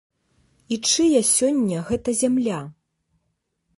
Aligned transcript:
І 0.75 0.79
чыя 0.93 1.21
сёння 1.33 1.85
гэта 1.91 2.09
зямля? 2.23 2.59